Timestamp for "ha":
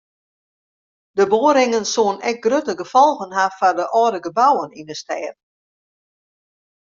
3.37-3.43